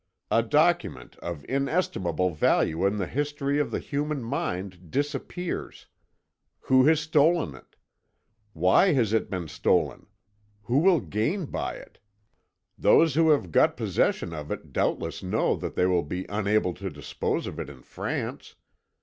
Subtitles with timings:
[0.31, 5.85] A document of inestimable value in the history of the human mind disappears.
[6.61, 7.75] Who has stolen it?
[8.53, 10.07] Why has it been stolen?
[10.63, 11.99] Who will gain by it?
[12.79, 16.89] Those who have got possession of it doubtless know that they will be unable to
[16.89, 18.55] dispose of it in France.